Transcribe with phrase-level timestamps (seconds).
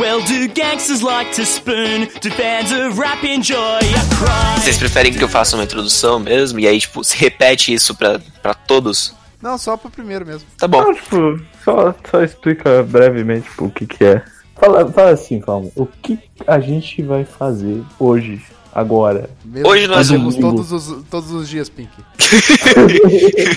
[0.00, 2.08] Well, do gangsters like to spoon?
[2.22, 4.58] Do fans of rap enjoy a?
[4.58, 6.58] Vocês preferem que eu faça uma introdução mesmo?
[6.58, 9.14] E aí, tipo, se repete isso pra, pra todos?
[9.42, 10.48] Não, só pro primeiro mesmo.
[10.56, 10.80] Tá bom.
[10.82, 14.22] Não, tipo, só, só explica brevemente tipo, o que que é.
[14.58, 15.68] Fala, fala assim, calma.
[15.76, 18.40] O que a gente vai fazer hoje,
[18.74, 19.28] agora?
[19.44, 21.90] Mesmo Hoje nós vamos- todos os, todos os dias, Pink.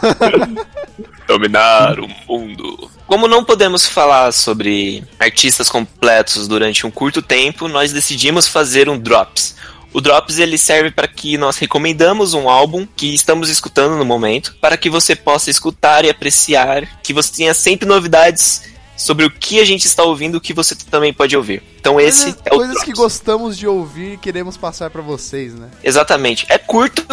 [1.28, 2.90] Dominar o mundo.
[3.10, 8.96] Como não podemos falar sobre artistas completos durante um curto tempo, nós decidimos fazer um
[8.96, 9.56] Drops.
[9.92, 14.54] O Drops ele serve para que nós recomendamos um álbum que estamos escutando no momento,
[14.60, 18.62] para que você possa escutar e apreciar, que você tenha sempre novidades
[18.96, 21.64] sobre o que a gente está ouvindo que você também pode ouvir.
[21.80, 23.00] Então esse coisas é o coisas que Drops.
[23.00, 25.68] gostamos de ouvir e queremos passar pra vocês, né?
[25.82, 26.46] Exatamente.
[26.48, 27.04] É curto,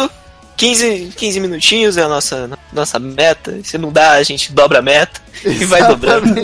[0.58, 3.60] 15, 15 minutinhos é a nossa, nossa meta.
[3.62, 6.34] Se não dá, a gente dobra a meta e vai dobrando.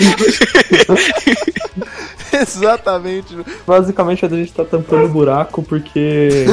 [2.32, 3.36] Exatamente.
[3.66, 6.46] Basicamente a gente tá tampando buraco porque.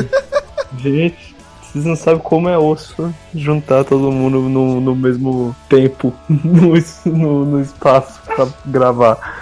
[0.79, 6.73] gente, vocês não sabem como é osso juntar todo mundo no, no mesmo tempo, no,
[7.05, 9.39] no, no espaço pra gravar.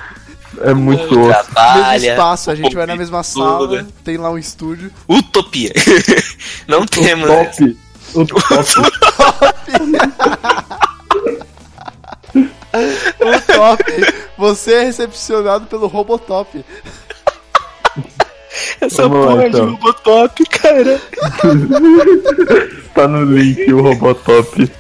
[0.59, 1.20] É muito osso.
[1.20, 2.11] mesmo Trabalha.
[2.11, 3.33] espaço, a gente vai na mesma tudo.
[3.33, 4.92] sala, tem lá um estúdio.
[5.08, 5.72] Utopia.
[6.67, 7.30] Não temos.
[7.30, 7.89] Top!
[8.14, 8.44] O top!
[13.20, 13.84] O top!
[14.38, 16.64] Você é recepcionado pelo Robotop.
[18.82, 19.72] Essa Vamos lá, porra de então.
[19.72, 21.02] Robotop, cara.
[22.94, 24.72] tá no link o Robotop.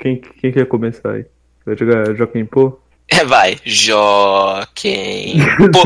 [0.00, 1.26] quem, quem quer começar aí?
[1.64, 2.78] Vai jogar Joaquim Pô?
[3.12, 3.58] É, vai.
[3.64, 5.40] Joaquim.
[5.72, 5.82] Pô,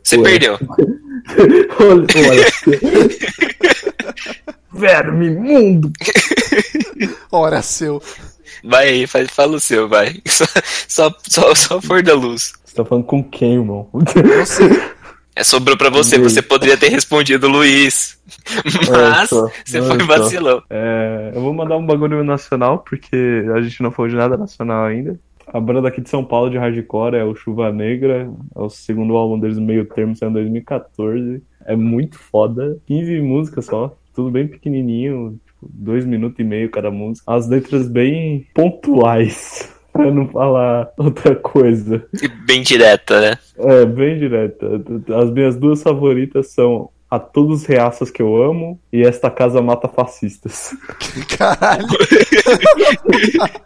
[0.00, 0.22] você Ué.
[0.22, 0.56] perdeu.
[1.80, 2.46] olha, olha.
[4.72, 5.92] Verme mundo!
[7.32, 8.00] Ora seu.
[8.62, 10.22] Vai aí, faz, fala o seu, vai.
[10.24, 10.44] Só,
[10.86, 12.52] só, só, só for da luz.
[12.64, 13.88] Você tá falando com quem, irmão?
[15.34, 18.20] É, sobrou pra você, você poderia ter respondido Luiz.
[18.90, 20.62] Mas só, você foi vacilão.
[20.68, 24.84] É, eu vou mandar um bagulho nacional, porque a gente não falou de nada nacional
[24.84, 25.18] ainda.
[25.46, 29.16] A banda daqui de São Paulo de hardcore é o Chuva Negra, é o segundo
[29.16, 31.42] álbum deles, meio termo, saiu em 2014.
[31.64, 32.78] É muito foda.
[32.86, 37.30] 15 músicas só, tudo bem pequenininho, tipo, dois minutos e meio cada música.
[37.32, 42.04] As letras bem pontuais, pra não falar outra coisa.
[42.46, 43.38] Bem direta, né?
[43.58, 44.66] É, bem direta.
[45.22, 49.60] As minhas duas favoritas são A Todos os Reaças que eu amo e Esta Casa
[49.60, 50.70] Mata Fascistas.
[51.36, 51.86] Caralho.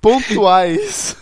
[0.00, 1.16] Pontuais.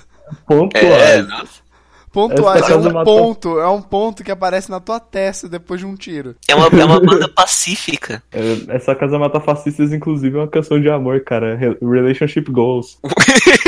[0.46, 0.84] Pontuais.
[0.92, 1.64] É, nossa.
[2.12, 5.86] Pontuais, é um mata- ponto, é um ponto que aparece na tua testa depois de
[5.86, 6.36] um tiro.
[6.46, 8.22] É uma, é uma banda pacífica.
[8.30, 11.56] É, Essa Casa Mata Fascistas, inclusive, é uma canção de amor, cara.
[11.56, 13.00] Re- Relationship Goals.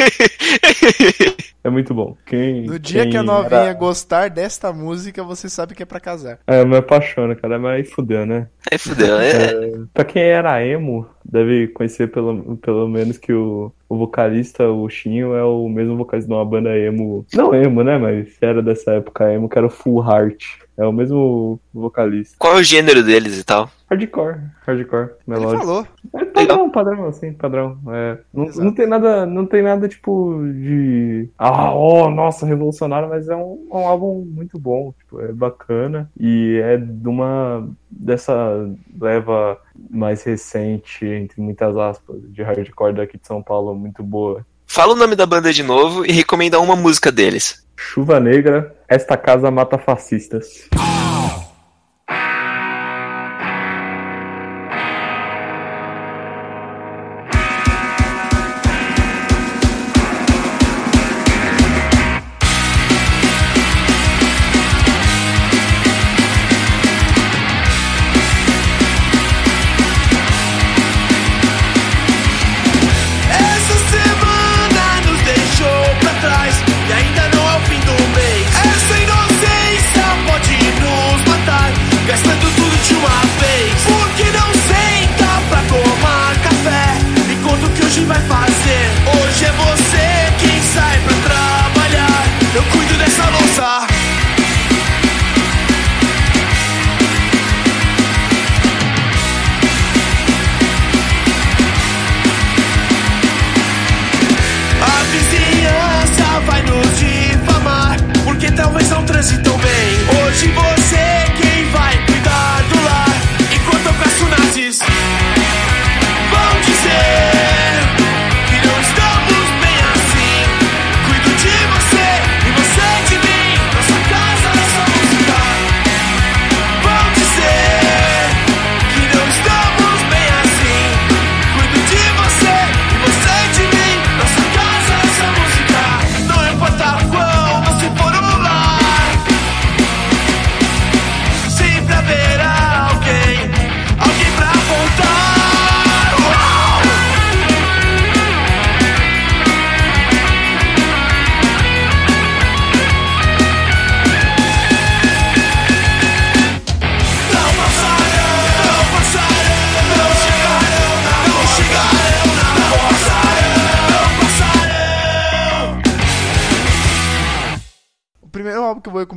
[1.64, 2.16] É muito bom.
[2.24, 5.86] Quem, No dia quem que a novinha era- gostar desta música, você sabe que é
[5.86, 6.38] pra casar.
[6.46, 7.58] É, me apaixona, cara.
[7.58, 8.46] Mas aí fudeu, né?
[8.70, 9.72] Aí fudeu, é.
[9.92, 15.34] Pra quem era emo, deve conhecer pelo, pelo menos que o, o vocalista, o Shinho,
[15.34, 17.26] é o mesmo vocalista de uma banda emo.
[17.34, 17.98] Não emo, né?
[17.98, 20.44] Mas era dessa época emo, que era o Full Heart.
[20.76, 22.37] É o mesmo vocalista.
[22.38, 23.70] Qual é o gênero deles e tal?
[23.88, 25.64] Hardcore, hardcore, Ele melódico.
[25.64, 25.87] falou.
[26.12, 27.78] É padrão, padrão, assim, padrão.
[27.88, 31.31] É, não, não tem nada, não tem nada tipo de.
[31.38, 36.10] Ah, oh, nossa, revolucionário, mas é um, um álbum muito bom, tipo, é bacana.
[36.19, 37.69] E é de uma.
[37.88, 38.69] dessa
[39.00, 44.44] leva mais recente, entre muitas aspas, de hardcore daqui de São Paulo, muito boa.
[44.66, 47.65] Fala o nome da banda de novo e recomenda uma música deles.
[47.77, 50.69] Chuva Negra, Esta Casa Mata Fascistas.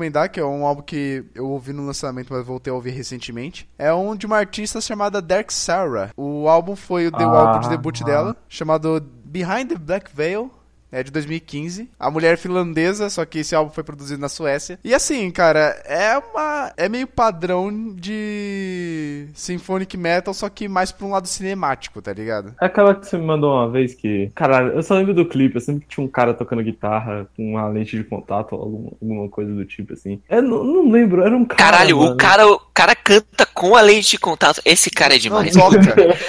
[0.10, 3.70] Recomendar, que é um álbum que eu ouvi no lançamento, mas voltei a ouvir recentemente,
[3.78, 6.10] é um de uma artista chamada Dark Sarah.
[6.18, 8.06] O álbum foi o, de- o álbum de debut Ah.
[8.06, 10.52] dela, chamado Behind the Black Veil.
[10.92, 11.88] É de 2015.
[12.00, 14.80] A mulher é finlandesa, só que esse álbum foi produzido na Suécia.
[14.84, 16.72] E assim, cara, é uma.
[16.76, 22.54] É meio padrão de symphonic metal, só que mais pra um lado cinemático, tá ligado?
[22.62, 24.32] É aquela que você me mandou uma vez que.
[24.34, 27.68] Caralho, eu só lembro do clipe, eu sempre tinha um cara tocando guitarra com uma
[27.68, 30.20] lente de contato ou alguma, alguma coisa do tipo assim.
[30.30, 31.72] Eu não, não lembro, era um cara.
[31.72, 32.14] Caralho, mano.
[32.14, 34.62] o cara, o cara canta com a lente de contato.
[34.66, 35.56] Esse cara é demais.
[35.56, 35.80] Não toca.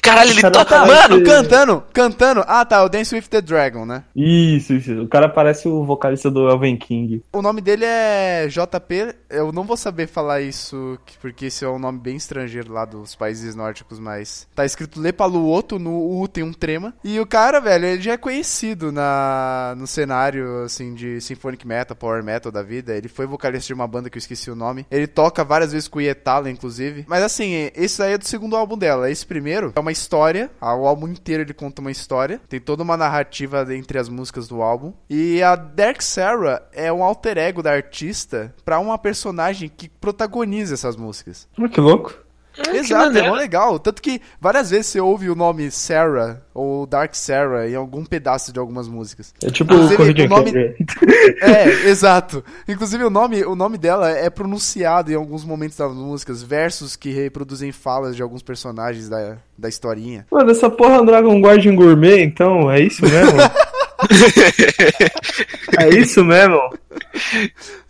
[0.00, 0.64] Caralho, ele Cara, toca.
[0.70, 2.44] tá- Mano, Esse- Cantando, cantando.
[2.46, 4.04] Ah, tá, o Dance with the Dragon, né?
[4.14, 5.02] Isso, isso.
[5.02, 7.22] O cara parece o vocalista do Elven King.
[7.32, 9.14] O nome dele é JP.
[9.30, 12.84] Eu não vou saber falar isso, que- porque esse é um nome bem estrangeiro lá
[12.84, 16.94] dos países nórdicos, mas tá escrito Lepaluoto, no U tem um trema.
[17.04, 21.96] E o cara, velho, ele já é conhecido na, no cenário, assim, de symphonic metal,
[21.96, 22.94] power metal da vida.
[22.96, 24.86] Ele foi vocalista de uma banda que eu esqueci o nome.
[24.90, 27.04] Ele toca várias vezes com o Yetala, inclusive.
[27.08, 29.10] Mas assim, esse aí é do segundo álbum dela.
[29.10, 30.50] Esse primeiro é uma história.
[30.60, 32.40] O álbum inteiro ele conta uma história.
[32.48, 34.92] Tem toda uma narrativa entre as músicas do álbum.
[35.08, 40.74] E a Dark Sarah é um alter ego da artista pra uma personagem que protagoniza
[40.74, 41.48] essas músicas.
[41.58, 42.14] Ah, que louco.
[42.72, 43.78] Exato, é mó legal.
[43.78, 48.52] Tanto que várias vezes você ouve o nome Sarah ou Dark Sarah em algum pedaço
[48.52, 49.32] de algumas músicas.
[49.42, 50.52] É tipo Inclusive, o nome-
[51.40, 52.44] É, exato.
[52.68, 57.10] Inclusive o nome, o nome dela é pronunciado em alguns momentos das músicas, versos que
[57.10, 60.26] reproduzem falas de alguns personagens da, da historinha.
[60.30, 63.38] Mano, essa porra é um Dragon Guardian Gourmet, então, é isso mesmo?
[65.78, 66.58] é isso mesmo?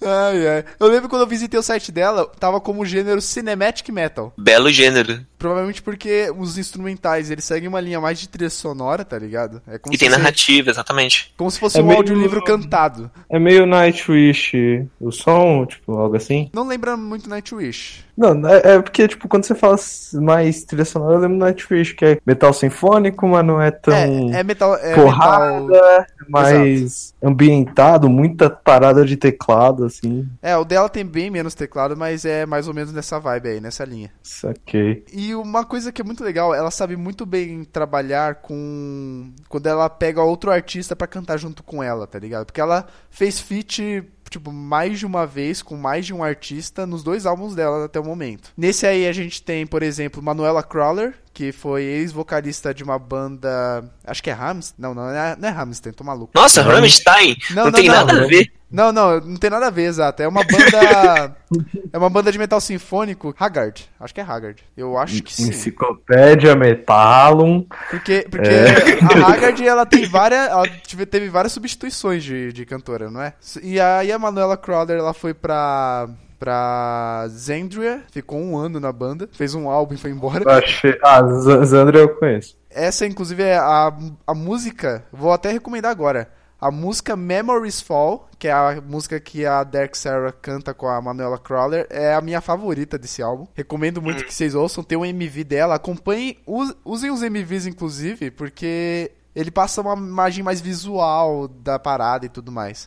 [0.05, 0.65] Ai, ai.
[0.79, 4.33] Eu lembro quando eu visitei o site dela, tava como gênero Cinematic Metal.
[4.37, 5.21] belo gênero.
[5.39, 9.61] Provavelmente porque os instrumentais, eles seguem uma linha mais de trilha sonora, tá ligado?
[9.67, 11.35] É como E se tem fosse- narrativa, exatamente.
[11.37, 13.11] Como se fosse É um meio- audiolivro cantado.
[13.29, 16.49] É meio Nightwish o som, tipo, algo assim?
[16.55, 18.05] Não lembra muito Nightwish.
[18.17, 19.77] Não, é, é porque, tipo, quando você fala
[20.15, 23.93] mais trilha sonora, eu lembro do Nightwish, que é metal sinfônico, mas não é tão
[23.95, 24.77] É, é metal.
[24.77, 26.02] É porrada, metal...
[26.03, 30.29] é mais ambientado, muita parada de teclado, assim.
[30.41, 33.61] É, o dela tem bem menos teclado, mas é mais ou menos nessa vibe aí,
[33.61, 34.11] nessa linha.
[34.23, 35.05] Saquei.
[35.13, 39.33] E uma coisa que é muito legal, ela sabe muito bem trabalhar com.
[39.49, 42.47] Quando ela pega outro artista pra cantar junto com ela, tá ligado?
[42.47, 47.03] Porque ela fez feat, tipo, mais de uma vez com mais de um artista nos
[47.03, 48.53] dois álbuns dela até o momento.
[48.57, 53.85] Nesse aí a gente tem, por exemplo, Manuela Crawler, que foi ex-vocalista de uma banda.
[54.05, 54.75] Acho que é Hamstein.
[54.79, 56.33] Não, não, é, não é tô maluco.
[56.35, 57.37] Nossa, Rammstein!
[57.51, 57.95] Não, Não, não, tem não.
[57.95, 58.53] nada a ver.
[58.73, 60.23] Não, não, não tem nada a ver, exato.
[60.23, 61.37] É uma banda.
[61.93, 63.35] é uma banda de metal sinfônico.
[63.39, 63.87] Haggard.
[64.01, 64.65] Acho que é Haggard.
[64.75, 65.51] Eu acho que sim.
[65.51, 67.67] Enciclopédia Metalum.
[67.91, 69.23] Porque, porque É.
[69.23, 70.49] a Haggard, ela tem várias.
[70.49, 70.65] Ela
[71.07, 73.35] teve várias substituições de, de cantora, não é?
[73.63, 76.09] E aí a Manuela Crowder, ela foi pra.
[76.43, 80.59] Pra Zendria, ficou um ano na banda, fez um álbum e foi embora.
[80.59, 80.99] Achei...
[81.03, 82.57] Ah, Z- Zandra eu conheço.
[82.69, 83.93] Essa, inclusive, é a,
[84.27, 85.05] a música.
[85.13, 86.31] Vou até recomendar agora.
[86.61, 91.01] A música Memories Fall, que é a música que a Derek Sarah canta com a
[91.01, 93.47] Manuela Crawler, é a minha favorita desse álbum.
[93.55, 94.83] Recomendo muito que vocês ouçam.
[94.85, 95.75] Tem um MV dela.
[95.75, 102.27] Acompanhem, us- usem os MVs, inclusive, porque ele passa uma imagem mais visual da parada
[102.27, 102.87] e tudo mais.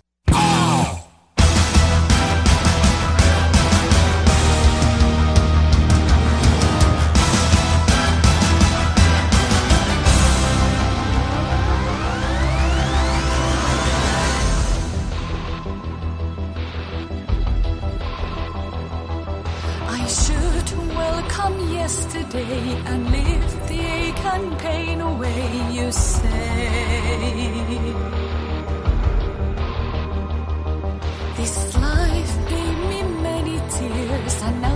[21.01, 25.43] welcome yesterday and lift the ache and pain away,
[25.77, 26.33] you say.
[31.37, 31.55] This
[31.87, 34.74] life gave me many tears, and now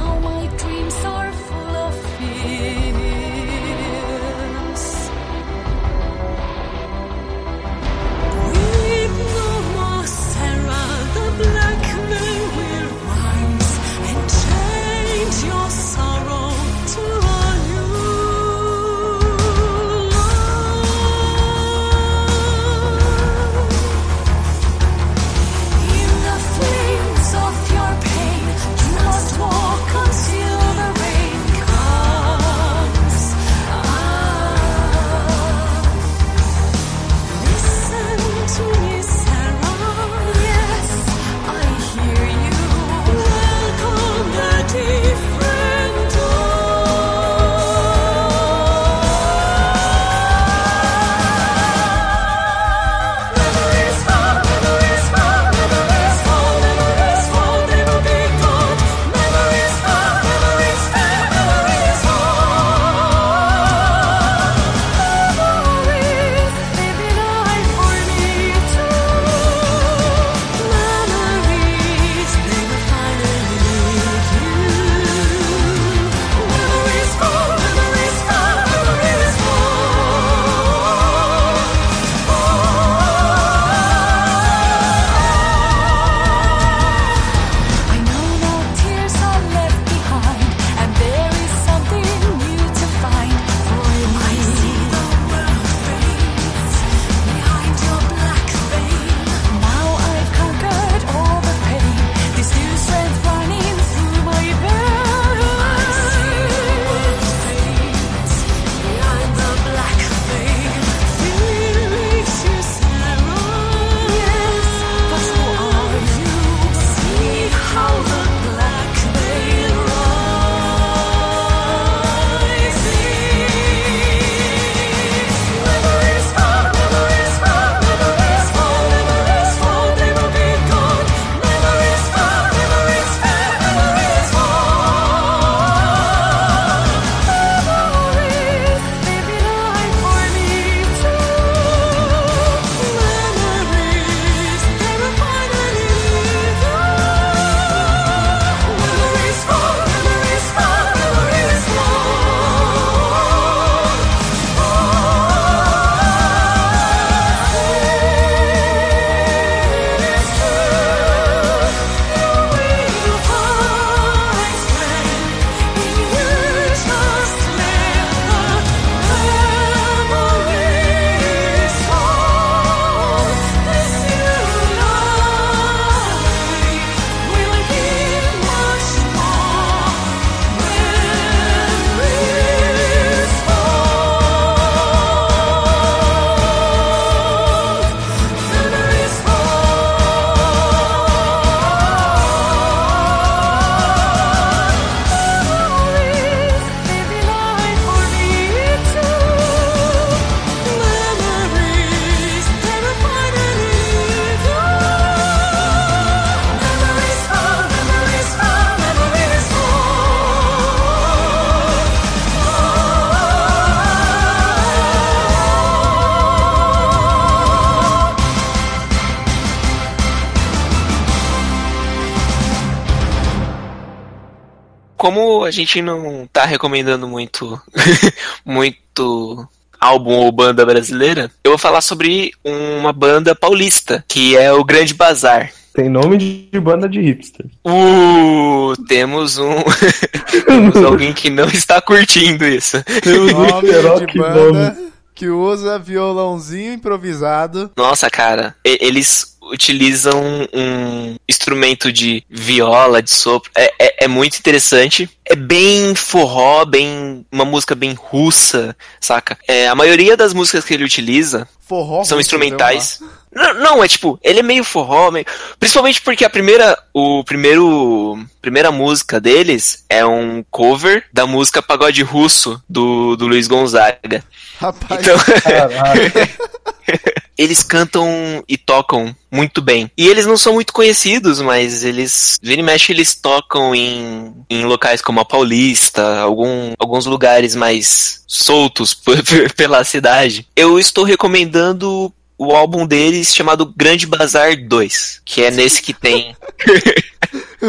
[224.99, 227.59] como a gente não tá recomendando muito,
[228.45, 229.47] muito
[229.79, 234.93] álbum ou banda brasileira, eu vou falar sobre uma banda paulista, que é o Grande
[234.93, 235.51] Bazar.
[235.73, 237.45] Tem nome de banda de hipster.
[237.65, 239.55] Uh, temos um.
[240.45, 242.83] temos alguém que não está curtindo isso.
[243.31, 244.77] Nome Niterói, de que banda
[245.19, 247.69] que usa violãozinho improvisado.
[247.75, 253.51] Nossa, cara, e- eles utilizam um instrumento de viola, de sopro.
[253.55, 255.09] É, é, é muito interessante.
[255.25, 257.25] É bem forró, bem.
[257.31, 259.37] uma música bem russa, saca?
[259.47, 262.03] É, a maioria das músicas que ele utiliza Forró.
[262.03, 262.99] são instrumentais.
[263.31, 265.25] Não, não, é tipo, ele é meio forró, meio...
[265.59, 272.01] principalmente porque a primeira, o primeiro, primeira música deles é um cover da música Pagode
[272.01, 274.23] Russo do, do Luiz Gonzaga.
[274.59, 276.11] Rapaz, Então, Caralho.
[277.39, 279.89] eles cantam e tocam muito bem.
[279.97, 284.65] E eles não são muito conhecidos, mas eles, vira e mexe, eles tocam em, em
[284.65, 288.93] locais como a Paulista, algum, alguns lugares mais soltos
[289.55, 290.45] pela cidade.
[290.53, 296.35] Eu estou recomendando o álbum deles chamado Grande Bazar 2, que é nesse que tem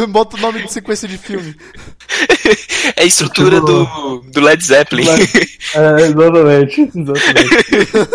[0.09, 1.55] bota o nome de sequência de filme.
[2.95, 5.05] é a estrutura do, do Led Zeppelin.
[5.73, 6.81] É, exatamente.
[6.81, 8.09] exatamente.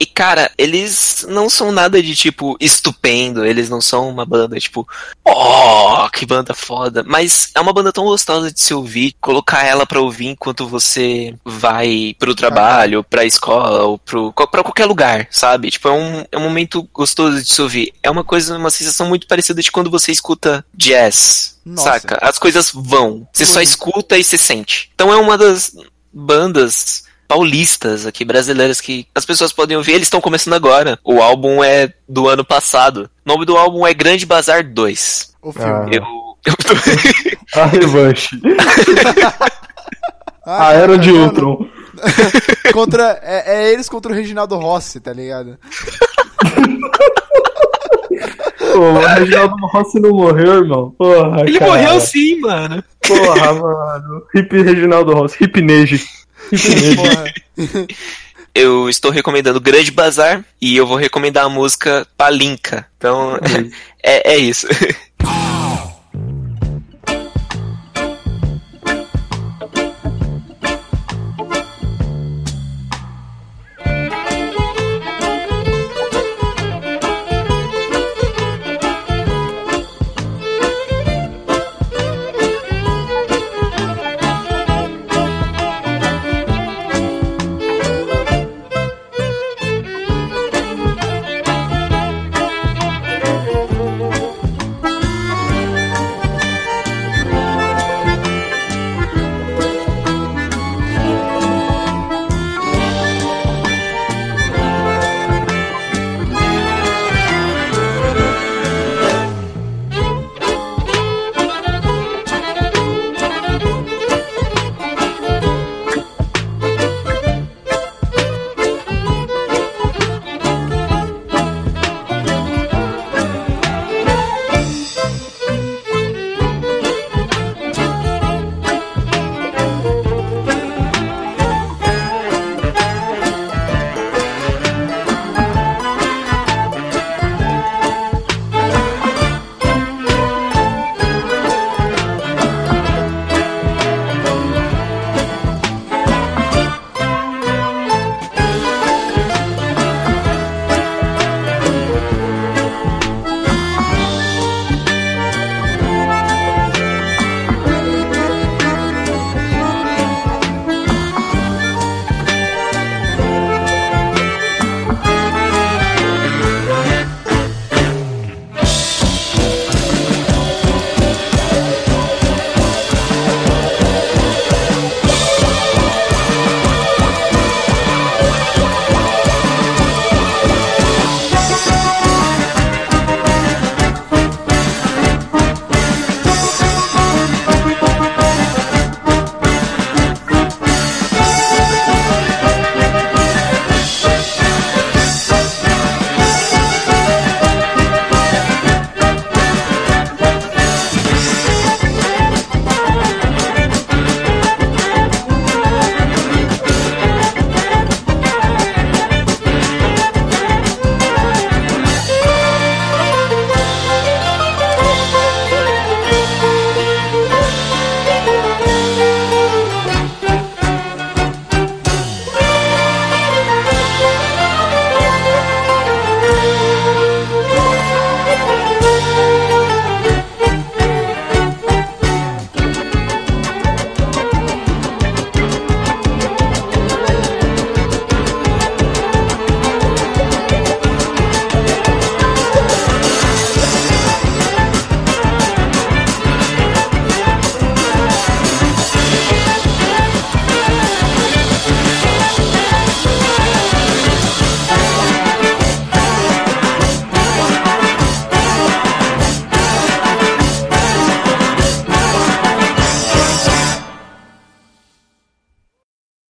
[0.00, 4.86] E cara, eles não são nada de tipo estupendo, eles não são uma banda tipo,
[5.24, 9.86] oh, que banda foda, mas é uma banda tão gostosa de se ouvir, colocar ela
[9.86, 15.70] pra ouvir enquanto você vai pro trabalho, pra escola ou pro para qualquer lugar, sabe?
[15.70, 17.92] Tipo, é um, é um momento gostoso de se ouvir.
[18.02, 21.07] É uma coisa, uma sensação muito parecida de quando você escuta jazz,
[21.64, 21.82] Nossa.
[21.92, 22.18] saca?
[22.20, 24.90] As coisas vão, você só escuta e se sente.
[24.94, 25.72] Então é uma das
[26.12, 29.92] bandas paulistas aqui, brasileiras, que as pessoas podem ouvir.
[29.92, 30.98] Eles estão começando agora.
[31.04, 33.10] O álbum é do ano passado.
[33.26, 35.34] O nome do álbum é Grande Bazar 2.
[35.42, 35.68] O filme.
[35.68, 35.88] Ah.
[35.92, 36.04] Eu,
[37.62, 38.40] A revanche.
[40.50, 41.58] Ah, A era de não, Ultron.
[41.60, 41.78] não.
[42.72, 45.58] Contra, é, é eles contra o Reginaldo Rossi, tá ligado?
[48.72, 50.94] Pô, o Reginaldo Rossi não morreu, irmão.
[50.96, 51.70] Porra, Ele cara.
[51.70, 52.82] morreu sim, mano.
[53.06, 54.22] Porra, mano.
[54.34, 55.42] Hip Reginaldo Rossi.
[55.42, 56.04] Hip Neji.
[56.52, 57.86] Hip Neji.
[58.54, 62.86] Eu estou recomendando Grande Bazar e eu vou recomendar a música Palinka.
[62.96, 63.38] Então,
[64.02, 64.66] é, é isso.